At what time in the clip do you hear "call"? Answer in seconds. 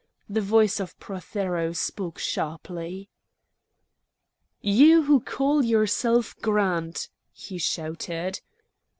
5.19-5.61